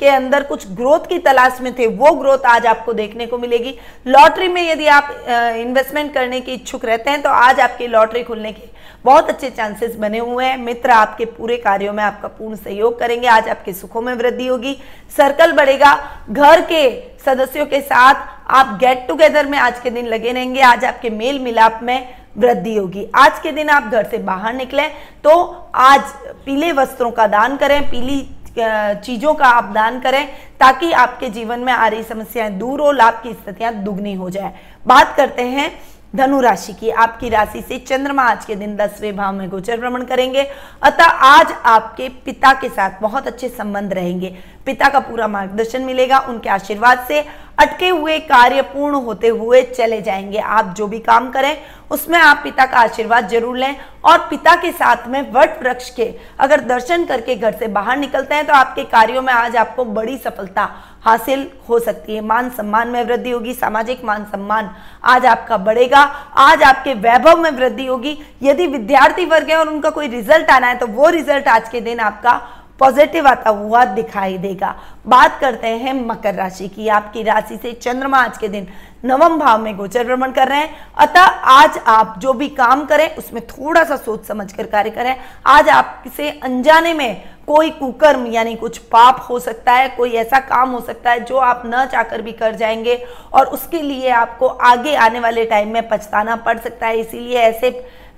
के 0.00 0.08
अंदर 0.08 0.42
कुछ 0.42 0.66
ग्रोथ 0.70 1.08
की 1.08 1.18
तलाश 1.20 1.60
में 1.60 1.72
थे, 1.78 1.86
वो 1.86 2.12
ग्रोथ 2.12 2.46
आज 2.46 2.66
आपको 2.66 2.92
देखने 2.92 3.26
को 3.26 3.38
मिलेगी। 3.38 3.74
लॉटरी 4.06 4.48
में 4.48 4.62
यदि 4.62 4.86
आप 4.88 5.14
इन्वेस्टमेंट 5.56 6.12
करने 6.14 6.40
के 6.40 6.52
इच्छुक 6.52 6.84
रहते 6.84 7.10
हैं 7.10 7.22
तो 7.22 7.30
आज 7.30 7.60
आपकी 7.60 7.86
लॉटरी 7.86 8.22
खुलने 8.22 8.52
की 8.52 8.70
बहुत 9.04 9.28
अच्छे 9.28 9.48
चांसेस 9.50 9.94
बने 9.96 10.18
हुए 10.18 10.44
हैं। 10.44 10.56
मित्र 10.58 10.90
आपके 10.90 11.24
पूरे 11.26 11.56
कार्यों 11.56 11.92
में 11.92 12.02
आपका 12.04 12.28
पूर्ण 12.28 12.56
सहयोग 12.56 12.98
करेंगे। 12.98 13.26
आज 13.28 13.48
आपके 13.48 13.72
सुखों 13.72 14.00
में 14.02 14.12
वृद्धि 14.14 14.46
होगी। 14.46 14.76
सर्कल 15.16 15.52
बढ़ेगा। 15.52 15.77
घर 15.78 16.60
के 16.62 16.88
सदस्यों 17.20 17.66
के 17.66 17.80
साथ 17.80 18.26
आप 18.50 18.78
गेट 18.80 19.06
टुगेदर 19.08 19.46
में 19.46 19.58
आज 19.58 19.80
के 19.80 19.90
दिन 19.90 20.06
लगे 20.06 20.32
रहेंगे। 20.32 20.60
आज 20.62 20.84
आपके 20.84 21.10
मेल 21.10 21.38
मिलाप 21.38 21.80
में 21.82 22.08
वृद्धि 22.38 22.74
होगी। 22.76 23.06
आज 23.16 23.38
के 23.42 23.52
दिन 23.52 23.68
आप 23.68 23.84
घर 23.84 24.04
से 24.04 24.18
बाहर 24.20 24.54
निकले 24.54 24.86
तो 25.24 25.30
आज 25.74 26.00
पीले 26.44 26.72
वस्त्रों 26.72 27.10
का 27.10 27.26
दान 27.26 27.56
करें, 27.56 27.82
पीली 27.90 28.20
चीज़ों 28.58 29.34
का 29.34 29.46
आप 29.46 29.64
दान 29.64 29.98
करें 30.00 30.26
ताकि 30.60 30.90
आपके 30.92 31.28
जीवन 31.30 31.60
में 31.60 31.72
आ 31.72 31.86
रही 31.86 32.02
समस्याएँ 32.02 32.50
दूर 32.50 32.80
हो, 32.80 32.90
लाभ 32.92 33.20
की 33.22 33.32
स्थितियाँ 33.32 33.72
दुगनी 33.74 34.14
हो 34.14 34.30
जाए। 34.30 34.54
बात 34.86 35.14
करते 35.16 35.42
हैं 35.44 35.70
धनु 36.16 36.40
राशि 36.40 36.72
की 36.72 36.90
आपकी 36.90 37.28
राशि 37.28 37.60
से 37.62 37.78
चंद्रमा 37.78 38.22
आज 38.22 38.44
के 38.44 38.54
दिन 38.54 38.76
दसवें 38.76 39.16
भाव 39.16 39.34
में 39.34 39.48
गोचर 39.48 39.80
भ्रमण 39.80 40.04
करेंगे। 40.04 40.46
अतः 40.82 41.04
आज 41.04 41.52
आपके 41.64 42.08
पिता 42.08 42.52
के 42.52 42.68
साथ 42.68 43.00
बहुत 43.00 43.26
अच्छे 43.26 43.48
संबंध 43.48 43.92
रहेंगे। 43.92 44.34
पिता 44.66 44.88
का 44.88 45.00
पूरा 45.00 45.28
मार्गदर्शन 45.28 45.82
मिलेगा 45.82 46.18
उनके 46.18 46.48
आशीर्वाद 46.48 47.04
से। 47.08 47.24
अटके 47.58 47.88
हुए 47.88 48.18
कार्य 48.20 48.62
पूर्ण 48.64 48.96
होते 48.96 49.28
हुए 49.28 49.62
चले 49.64 50.00
जाएँगे। 50.02 50.38
आप 50.38 50.74
जो 50.76 50.86
भी 50.86 50.98
काम 51.00 51.30
करें, 51.30 51.56
उसमें 51.90 52.18
आप 52.18 52.40
पिता 52.44 52.64
का 52.66 52.78
आशीर्वाद 52.78 53.28
ज़रूर 53.28 53.56
लें 53.58 53.76
और 54.04 54.18
पिता 54.30 54.54
के 54.56 54.70
साथ 54.72 55.06
में 55.08 55.20
वट 55.32 55.62
वृक्ष 55.62 55.88
के 55.90 56.14
अगर 56.40 56.60
दर्शन 56.62 57.04
करके 57.04 57.34
घर 57.36 57.52
से 57.52 57.68
बाहर 57.68 57.96
निकलते 57.98 58.34
हैं 58.34 58.46
तो 58.46 58.52
आपके 58.54 58.84
कार्यों 58.86 59.22
में 59.22 59.32
आज 59.32 59.56
आपको 59.56 59.84
बड़ी 59.86 60.16
सफलता 60.18 60.68
हासिल 61.04 61.46
हो 61.68 61.78
सकती 61.78 62.14
है। 62.14 62.20
मान 62.20 62.50
सम्मान 62.50 62.88
में 62.88 63.02
वृद्धि 63.04 63.30
होगी, 63.30 63.54
सामाजिक 63.54 64.04
मान 64.04 64.24
सम्मान 64.24 64.70
आज 65.04 65.26
आपका 65.26 65.56
बढ़ेगा, 65.58 66.00
आज 66.36 66.62
आपके 66.62 66.94
वैभव 66.96 67.42
में 67.42 67.50
वृद्धि 67.50 67.86
होगी। 67.86 68.16
यदि 68.42 68.66
विद्यार्थी 68.66 69.24
वर्ग 69.26 69.50
है 69.50 69.56
और 69.56 69.68
उनका 69.68 69.90
कोई 69.90 70.08
रिज़ल्ट 70.08 70.50
आना 70.50 70.66
है 70.66 70.78
तो 70.78 70.86
वो 70.88 71.08
रिज़ल्ट 71.10 71.48
आज 71.48 71.68
के 71.68 71.80
दिन 71.80 72.00
आपका 72.00 72.40
पॉजिटिव 72.78 73.26
आता 73.28 73.50
हुआ 73.50 73.84
दिखाई 73.84 74.36
देगा। 74.38 74.74
बात 75.06 75.38
करते 75.40 75.68
हैं 75.68 75.94
मकर 76.06 76.34
राशि 76.34 76.68
की। 76.68 76.88
आपकी 76.88 77.22
राशि 77.22 77.56
से 77.56 77.72
चंद्रमा 77.72 78.18
आज 78.18 78.38
के 78.38 78.48
दिन 78.48 78.66
नवम 79.04 79.38
भाव 79.38 79.60
में 79.62 79.76
गोचर 79.76 80.04
भ्रमण 80.04 80.32
कर 80.32 80.48
रहे 80.48 80.58
हैं। 80.58 80.74
अतः 80.96 81.20
आज 81.20 81.78
आप 81.86 82.14
जो 82.18 82.32
भी 82.32 82.48
काम 82.48 82.84
करें, 82.84 83.16
उसमें 83.16 83.46
थोड़ा 83.46 83.84
सा 83.84 83.96
सोच 83.96 84.24
समझ 84.24 84.52
कर 84.52 84.66
कार्य 84.66 84.90
करें। 84.90 85.16
आज 85.46 85.68
आप 85.68 86.00
किसे 86.04 86.30
अनजाने 86.30 86.94
में 86.94 87.22
कोई 87.46 87.70
कुकर्म 87.70 88.26
यानी 88.26 88.54
कुछ 88.54 88.78
पाप 88.78 89.26
हो 89.30 89.38
सकता 89.38 89.72
है, 89.72 89.88
कोई 89.88 90.12
ऐसा 90.12 90.38
काम 90.38 90.70
हो 90.70 90.80
सकता 90.80 91.10
है 91.10 91.24
जो 91.24 91.36
आप 91.36 91.62
न 91.66 91.86
चाहकर 91.86 92.22
भी 92.22 92.32
कर 92.32 92.54
जाएँगे 92.54 93.04
और 93.32 93.46
उसके 93.46 93.82
लिए 93.82 94.10
आपको 94.10 94.46
आगे 94.46 94.94
आने 94.94 95.20
वाले 95.20 95.44
टाइम 95.44 95.68
में 95.68 95.88
पछताना 95.88 96.36
पड़ 96.36 96.58
सकता 96.58 96.86
है। 96.86 96.98
इसीलिए 97.00 97.38
ऐसे 97.38 97.70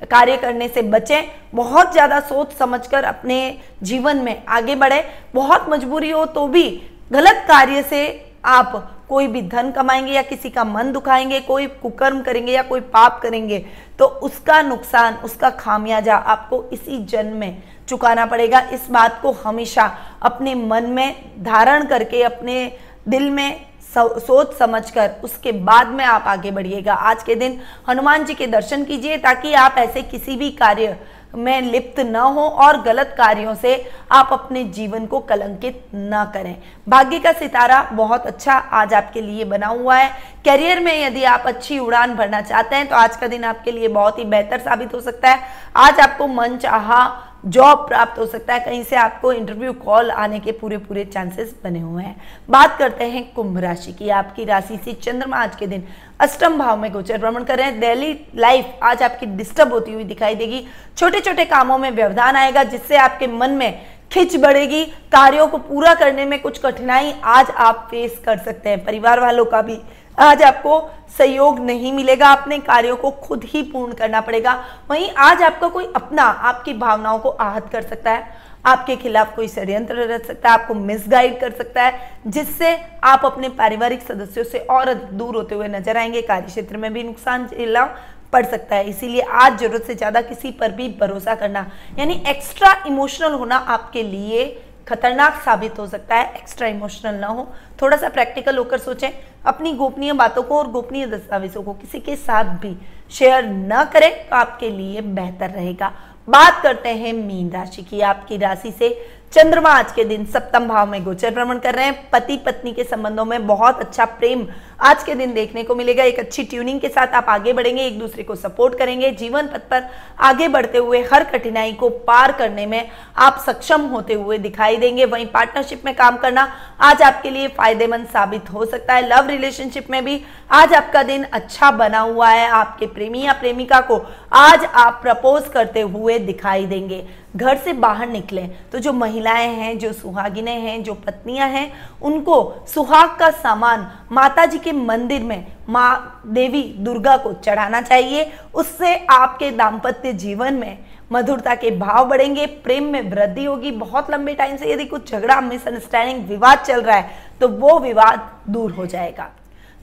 कार्य 0.03 0.37
करने 0.37 0.69
से 0.69 0.83
बचें, 0.85 1.29
बहुत 1.55 1.93
ज़्यादा 1.93 2.21
सोच 2.21 2.53
समझकर 2.53 3.05
अपने 3.05 3.59
जीवन 3.83 4.17
में 4.17 4.43
आगे 4.49 4.75
बढ़े। 4.75 5.05
बहुत 5.35 5.67
मजबूरी 5.69 6.11
हो 6.11 6.25
तो 6.27 6.47
भी 6.49 6.71
गलत 7.13 7.45
कार्य 7.49 7.83
से 7.83 8.03
आप 8.47 8.73
कोई 9.09 9.27
भी 9.27 9.41
धन 9.43 9.71
कमाएँगे 9.71 10.13
या 10.13 10.23
किसी 10.23 10.51
का 10.51 10.65
मन 10.65 10.93
दुखाएँगे, 10.93 11.41
कोई 11.41 11.67
कुकर्म 11.67 12.21
करेंगे 12.23 12.53
या 12.53 12.63
कोई 12.63 12.81
पाप 12.81 13.21
करेंगे 13.23 13.59
तो 13.99 14.05
उसका 14.05 14.61
नुकसान, 14.63 15.15
उसका 15.15 15.51
खामियाजा 15.51 16.17
आपको 16.17 16.63
इसी 16.73 16.99
जन्म 17.05 17.37
में 17.37 17.63
चुकाना 17.89 18.27
पड़ेगा। 18.27 18.61
इस 18.73 18.87
बात 18.91 19.21
को 19.23 19.33
हमेशा 19.35 19.91
अपने 20.23 20.55
मन 20.55 20.85
में 20.87 21.43
धारण 21.43 21.87
करके, 21.87 22.23
अपने 22.23 22.73
दिल 23.09 23.31
में 23.31 23.70
सोच 23.91 24.57
समझकर 24.57 25.11
उसके 25.25 25.53
बाद 25.53 25.89
में 25.89 26.05
आप 26.05 26.25
आगे 26.27 26.51
बढ़िएगा। 26.51 26.95
आज 26.95 27.23
के 27.23 27.35
दिन 27.35 27.61
हनुमान 27.89 28.25
जी 28.25 28.35
के 28.35 28.47
दर्शन 28.49 28.85
कीजिए 28.85 29.17
ताकि 29.19 29.55
आप 29.55 29.75
ऐसे 29.79 30.03
किसी 30.03 30.37
भी 30.37 30.51
कार्य 30.53 30.97
में 31.35 31.61
लिप्त 31.63 31.99
न 32.01 32.17
हो 32.17 32.43
और 32.43 32.81
गलत 32.83 33.15
कार्यों 33.19 33.55
से 33.55 33.75
आप 34.13 34.29
अपने 34.33 34.63
जीवन 34.67 35.07
को 35.07 35.19
कलंकित 35.21 35.85
न 35.95 36.25
करें। 36.35 36.57
भाग्य 36.89 37.19
का 37.19 37.33
सितारा 37.33 37.83
बहुत 37.93 38.27
अच्छा 38.27 38.53
आज 38.53 38.95
आपके 38.95 39.21
लिए 39.21 39.45
बना 39.45 39.67
हुआ 39.67 39.97
है। 39.97 40.11
करियर 40.45 40.81
में 40.81 40.93
यदि 40.97 41.25
आप 41.25 41.43
अच्छी 41.47 41.79
उड़ान 41.79 42.15
भरना 42.17 42.41
चाहते 42.41 42.77
हैं 42.77 42.89
तो 42.89 42.97
आज 42.97 43.17
का 43.17 43.27
दिन 43.27 43.45
आपके 43.45 43.73
लिए 43.73 43.89
बहुत 43.89 44.19
ही 44.19 44.25
बेहतर 44.27 44.61
साबित 44.61 44.95
हो 44.95 45.01
सकता 45.01 45.31
है। 45.31 45.41
आज 45.77 46.01
आपको 46.01 46.27
मन 46.27 46.57
चाहा 46.57 47.03
जॉब 47.45 47.87
प्राप्त 47.89 48.19
हो 48.19 48.25
सकता 48.27 48.55
है, 48.55 48.61
कहीं 48.61 48.83
से 48.85 48.97
आपको 48.97 49.33
इंटरव्यू 49.33 49.73
कॉल 49.75 50.11
आने 50.11 50.39
के 50.41 50.53
पूरे 50.53 50.79
पूरे 50.79 51.05
चांसेस 51.05 51.55
बने 51.65 51.81
हुए 51.81 52.03
हैं। 52.03 52.17
बात 52.51 52.77
करते 52.79 53.05
हैं 53.05 53.23
कुंभ 53.35 53.59
राशि 53.59 53.93
की। 53.93 54.09
आपकी 54.11 54.45
राशि 54.45 54.77
से 54.77 54.93
चंद्रमा 54.93 55.37
आज 55.37 55.55
के 55.57 55.67
दिन 55.67 55.85
अष्टम 56.21 56.59
भाव 56.59 56.77
में 56.79 56.91
गोचर 56.93 57.19
भ्रमण 57.19 57.45
कर 57.45 57.59
रहे 57.59 57.67
हैं। 57.67 57.81
डेली 57.81 58.13
लाइफ 58.37 58.79
आज 58.83 59.03
आपकी 59.03 59.27
डिस्टर्ब 59.27 59.73
होती 59.73 59.93
हुई 59.93 60.05
दिखाई 60.05 60.35
देगी। 60.35 60.67
छोटे 60.97 61.21
छोटे 61.21 61.45
कामों 61.45 61.79
में 61.79 61.91
व्यवधान 61.91 62.37
आएगा, 62.37 62.63
जिससे 62.65 62.97
आपके 62.97 63.27
मन 63.27 63.51
में 63.51 63.87
खिंच 64.13 64.37
बढ़ेगी। 64.37 64.85
कार्यों 64.85 65.47
को 65.49 65.59
पूरा 65.59 65.95
करने 65.95 66.25
में 66.25 66.39
कुछ 66.43 66.59
कठिनाई 66.59 67.15
आज 67.25 67.51
आप 67.51 67.87
फेस 67.91 68.21
कर 68.25 68.39
सकते 68.39 68.71
हैं। 68.71 68.85
परिवार 68.85 69.21
वालों 69.21 69.45
का 69.45 69.63
भी 69.63 69.79
आज 70.21 70.43
आपको 70.43 70.81
सहयोग 71.19 71.59
नहीं 71.61 71.93
मिलेगा, 71.93 72.29
अपने 72.29 72.59
कार्यों 72.59 72.97
को 72.97 73.11
खुद 73.11 73.45
ही 73.45 73.63
पूर्ण 73.63 73.93
करना 73.93 74.21
पड़ेगा। 74.21 74.53
वहीं 74.91 75.11
आज 75.19 75.43
आपका 75.43 75.69
कोई 75.69 75.87
अपना, 75.97 76.23
आपकी 76.23 76.75
भावनाओं 76.75 77.19
को 77.19 77.29
आहत 77.31 77.69
कर 77.73 77.83
सकता 77.83 78.11
है। 78.11 78.39
आपके 78.65 78.97
खिलाफ 78.97 79.35
कोई 79.37 79.49
षड्यंत्र 79.49 79.95
रह 79.97 80.19
सकता 80.19 80.49
है, 80.49 80.55
आपको 80.55 80.75
मिसगाइड 80.75 81.41
कर 81.41 81.53
सकता 81.53 81.83
है, 81.83 82.01
जिससे 82.27 82.77
आप 83.05 83.25
अपने 83.25 83.49
पारिवारिक 83.51 84.03
सदस्यों 84.03 84.45
से 84.45 84.59
और 84.61 84.89
अधिक 84.89 85.13
दूर 85.19 85.37
होते 85.37 85.55
हुए 85.55 85.69
नज़र 85.69 85.97
आएँगे। 85.97 86.23
कार्य 86.23 86.47
क्षेत्र 86.47 86.77
में 86.77 86.93
भी 86.93 87.03
नुकसान 87.03 87.47
झेलना 87.47 87.85
पड़ 88.33 88.45
सकता 88.47 88.77
है। 88.77 88.89
इसीलिए 88.89 89.21
आज 89.21 89.59
ज़रूरत 89.59 89.85
से 89.85 89.95
ज़्यादा 89.95 90.21
किसी 90.23 90.51
पर 90.51 90.73
भी 90.73 90.89
भरोसा 91.01 91.35
करना, 91.35 91.71
यानी 91.99 92.23
एक्स्ट्रा 92.29 92.77
इमोशनल 92.87 93.33
होना 93.33 93.57
आपके 93.57 94.03
लिए 94.03 94.45
खतरनाक 94.91 95.41
साबित 95.45 95.79
हो 95.79 95.87
सकता 95.87 96.17
है 96.17 96.33
एक्स्ट्रा 96.37 96.69
इमोशनल 96.69 97.15
ना 97.15 97.27
हो। 97.27 97.49
थोड़ा 97.83 97.97
सा 97.97 98.09
प्रैक्टिकल 98.09 98.57
होकर 98.57 98.79
सोचें, 98.79 99.11
अपनी 99.47 99.73
गोपनीय 99.73 100.13
बातों 100.13 100.43
को 100.43 100.59
और 100.59 100.71
गोपनीय 100.71 101.07
दस्तावेजों 101.07 101.63
को 101.63 101.73
किसी 101.75 102.01
के 102.01 102.17
साथ 102.19 102.55
भी 102.61 102.77
शेयर 103.11 103.47
न 103.47 103.85
करें 103.93 104.11
तो 104.29 104.37
आपके 104.37 104.71
लिए 104.71 105.01
बेहतर 105.01 105.51
रहेगा। 105.51 105.93
बात 106.29 106.61
करते 106.63 106.89
हैं 106.89 107.13
मीन 107.13 107.51
राशि 107.51 107.83
की। 107.83 108.01
आपकी 108.03 108.37
राशि 108.37 108.71
से 108.71 108.89
चंद्रमा 109.33 109.71
आज 109.71 109.93
के 109.93 110.05
दिन 110.05 110.25
सप्तम 110.27 110.67
भाव 110.69 110.89
में 110.91 111.03
गोचर 111.05 111.35
भ्रमण 111.35 111.59
कर 111.59 111.75
रहे 111.75 111.85
हैं। 111.85 112.09
पति 112.11 112.37
पत्नी 112.37 112.73
के 112.73 112.85
संबंधों 112.85 113.25
में 113.25 113.47
बहुत 113.47 113.81
अच्छा 113.81 114.05
प्रेम 114.05 114.47
आज 114.81 115.03
के 115.05 115.15
दिन 115.15 115.35
देखने 115.35 115.63
को 115.65 115.75
मिलेगा। 115.75 116.05
एक 116.05 116.19
अच्छी 116.19 116.45
ट्यूनिंग 116.45 116.81
के 116.81 116.89
साथ 116.89 117.15
आप 117.15 117.27
आगे 117.29 117.53
बढ़ेंगे, 117.53 117.83
एक 117.83 117.99
दूसरे 117.99 118.23
को 118.23 118.35
सपोर्ट 118.35 118.79
करेंगे। 118.79 119.11
जीवन 119.11 119.49
पथ 119.49 119.69
पर 119.71 119.87
आगे 120.21 120.49
बढ़ते 120.49 120.79
हुए 120.79 121.03
हर 121.13 121.25
कठिनाई 121.25 121.73
को 121.73 121.89
पार 122.09 122.33
करने 122.33 122.65
में 122.67 122.89
आप 123.17 123.39
सक्षम 123.47 123.83
होते 123.83 124.15
हुए 124.15 124.39
दिखाई 124.39 124.77
देंगे। 124.77 125.05
वहीं 125.05 125.27
पार्टनरशिप 125.29 125.85
में 125.85 125.95
काम 125.95 126.17
करना 126.17 126.49
आज 126.81 127.03
आपके 127.03 127.31
लिए 127.31 127.49
फ़ायदेमंद 127.49 128.07
साबित 128.07 128.51
हो 128.53 128.65
सकता 128.67 128.95
है। 128.95 129.09
लव 129.09 129.29
रिलेशनशिप 129.29 129.91
में 129.91 130.05
भी 130.05 130.21
आज 130.53 130.75
आपका 130.75 131.03
दिन 131.03 131.25
अच्छा 131.25 131.71
बना 131.71 132.01
हुआ 132.01 132.31
है। 132.31 132.49
आपके 132.51 132.87
प्रेमी 132.89 133.23
या 133.23 133.33
प्रेमिका 133.33 133.81
को 133.83 134.05
आज 134.33 134.65
आप 134.65 135.01
प्रपोज 135.03 135.49
करते 135.49 135.81
हुए 135.81 136.19
दिखाई 136.19 136.67
देंगे। 136.67 137.05
घर 137.37 137.57
से 137.57 137.73
बाहर 137.73 138.09
निकले। 138.09 138.43
तो 138.73 138.79
जो 138.79 138.93
महिलाएँ 138.93 139.49
हैं, 139.49 139.79
जो 139.79 139.93
सुहागिनें 139.93 140.61
हैं, 140.61 140.83
जो 140.83 140.95
पत्नियाँ 140.97 141.49
हैं, 141.49 141.73
उनको 142.03 142.67
सुहाग 142.69 143.17
का 143.19 143.31
सामान 143.31 143.87
माता 144.13 144.47
जी 144.47 144.59
के 144.59 144.73
मंदिर 144.73 145.23
में 145.23 145.47
माँ 145.69 146.23
देवी 146.27 146.63
दुर्गा 146.79 147.17
को 147.17 147.33
चढ़ाना 147.35 147.81
चाहिए। 147.81 148.31
उससे 148.55 148.95
आपके 149.11 149.51
दाम्पत्य 149.51 150.13
जीवन 150.13 150.55
में 150.55 150.79
मधुरता 151.13 151.55
के 151.55 151.71
भाव 151.71 152.09
बढ़ेंगे, 152.09 152.47
प्रेम 152.47 152.85
में 152.85 153.11
वृद्धि 153.11 153.45
होगी। 153.45 153.71
बहुत 153.71 154.11
लंबे 154.11 154.35
टाइम 154.35 154.57
से 154.57 154.73
यदि 154.73 154.85
कुछ 154.85 155.11
झगड़ा 155.13 155.41
मिसअंडरस्टैंडिंग 155.41 156.29
विवाद 156.29 156.59
चल 156.59 156.83
रहा 156.83 156.97
है 156.97 157.11
तो 157.41 157.49
वो 157.49 157.79
विवाद 157.79 158.31
दूर 158.49 158.73
हो 158.73 158.87
जाएगा। 158.87 159.31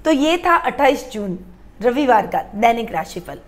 तो 0.05 0.11
ये 0.11 0.37
था 0.37 0.55
28 0.65 1.11
जून, 1.11 1.37
रविवार 1.81 2.27
का 2.27 2.43
दैनिक 2.55 2.91
राशिफल। 2.91 3.39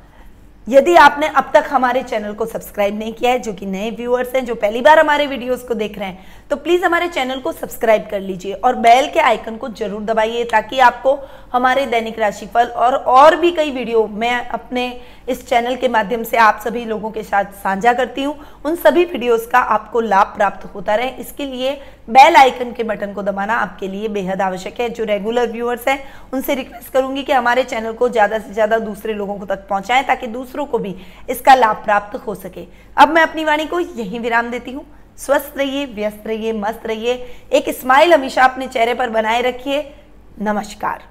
यदि 0.68 0.96
आपने 0.98 1.28
अब 1.30 1.50
तक 1.54 1.68
हमारे 1.70 2.02
चैनल 2.04 2.34
को 2.34 2.46
सब्सक्राइब 2.46 2.98
नहीं 3.00 3.14
किया 3.14 3.32
है, 3.32 3.40
जो 3.40 3.54
कि 3.54 3.66
नए 3.66 3.90
व्यूअर्स 3.92 4.36
हैं, 4.36 4.44
जो 4.46 4.56
पहली 4.56 4.82
बार 4.82 5.00
हमारे 5.00 5.26
वीडियोस 5.28 5.64
को 5.64 5.74
देख 5.74 5.98
रहे 6.00 6.08
हैं 6.08 6.38
तो 6.50 6.56
प्लीज़ 6.58 6.84
हमारे 6.86 7.08
चैनल 7.08 7.40
को 7.40 7.52
सब्सक्राइब 7.52 8.08
कर 8.12 8.20
लीजिए 8.22 8.54
और 8.56 8.76
बेल 8.78 9.10
के 9.14 9.20
आइकन 9.22 9.56
को 9.58 9.70
ज़रूर 9.70 10.02
दबाइए 10.04 10.44
ताकि 10.44 10.80
आपको 10.82 11.18
हमारे 11.54 11.86
दैनिक 11.86 12.20
राशिफल 12.20 12.68
और 12.68 12.96
और 12.96 13.36
भी 13.36 13.52
कई 13.52 13.72
वीडियो 13.72 14.06
मैं 14.14 14.48
अपने 14.50 14.86
इस 15.30 15.48
चैनल 15.48 15.76
के 15.76 15.88
माध्यम 15.88 16.24
से 16.24 16.38
आप 16.38 16.62
सभी 16.64 16.84
लोगों 16.86 17.12
के 17.12 17.24
साथ 17.24 17.46
साझा 17.64 17.94
करती 17.94 18.24
हूँ। 18.24 18.36
उन 18.66 18.76
सभी 18.78 19.04
वीडियोस 19.06 19.46
का 19.48 19.60
आपको 19.60 20.02
लाभ 20.02 20.34
प्राप्त 20.36 20.66
होता 20.76 20.96
रहे। 20.96 21.10
इसके 21.22 21.46
लिए 21.46 21.74
बेल 22.10 22.36
आइकन 22.36 22.72
के 22.74 22.84
बटन 22.84 23.14
को 23.14 23.24
दबाना 23.24 23.56
आपके 23.56 23.88
लिए 23.88 24.08
बेहद 24.10 24.42
आवश्यक 24.42 24.80
है। 24.82 24.90
जो 24.90 25.04
रेगुलर 25.04 25.52
व्यूअर्स 25.52 25.88
हैं, 25.88 26.00
उनसे 26.34 26.56
रिक्वेस्ट 26.56 26.92
करूँगी 26.94 27.24
कि 27.24 27.34
हमारे 27.34 27.64
चैनल 27.66 27.94
को 27.94 28.10
ज़्यादा 28.10 28.40
से 28.40 28.54
ज़्यादा 28.54 28.80
दूसरे 28.80 29.14
लोगों 29.14 29.38
को 29.38 29.46
तक 29.46 29.68
पहुंचाएँ, 29.70 30.04
ताकि 30.06 30.28
दूसरों 30.50 30.66
को 30.66 30.78
भी 30.78 30.96
इसका 31.30 31.54
लाभ 31.56 31.76
प्राप्त 31.76 32.16
हो 32.18 32.36
सके। 32.36 32.66
अब 32.98 33.10
मैं 33.10 33.22
अपनी 33.22 33.44
वाणी 33.46 33.66
को 33.66 33.80
यहीं 33.80 34.20
विराम 34.20 34.50
देती 34.52 34.72
हूँ। 34.72 34.86
स्वस्थ 35.18 35.54
रहिए, 35.58 35.86
व्यस्त 35.86 36.24
रहिए, 36.28 36.54
मस्त 36.54 36.86
रहिए। 36.86 37.14
एक 37.54 37.70
स्माइल 37.70 38.14
हमेशा 38.14 38.44
अपने 38.44 38.68
चेहरे 38.68 38.94
पर 38.94 39.10
बनाए 39.10 39.42
रखिए। 39.42 39.82
नमस्कार। 40.42 41.04